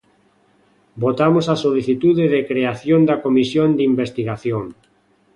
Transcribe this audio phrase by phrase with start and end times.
[1.03, 4.63] Votamos a solicitude de creación da comisión de investigación.